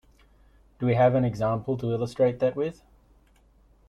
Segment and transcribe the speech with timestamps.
[0.79, 2.81] Do we have an example to illustrate that with?